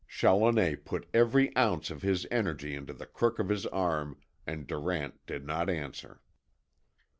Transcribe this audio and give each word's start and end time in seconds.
Challoner 0.07 0.77
put 0.77 1.07
every 1.13 1.55
ounce 1.55 1.91
of 1.91 2.01
his 2.01 2.25
energy 2.31 2.73
into 2.73 2.91
the 2.91 3.05
crook 3.05 3.37
of 3.37 3.49
his 3.49 3.67
arm, 3.67 4.17
and 4.47 4.65
Durant 4.65 5.23
did 5.27 5.45
not 5.45 5.69
answer. 5.69 6.21